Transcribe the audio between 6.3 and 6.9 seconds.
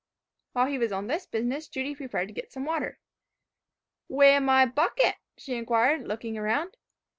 around.